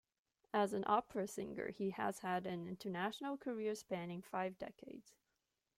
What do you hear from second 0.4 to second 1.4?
As an opera